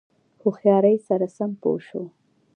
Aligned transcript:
هوښیاری 0.41 0.95
سره 1.07 1.27
سم 1.35 1.51
پوه 1.61 1.79
شو. 1.87 2.03